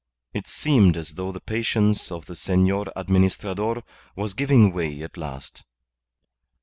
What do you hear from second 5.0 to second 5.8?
at last.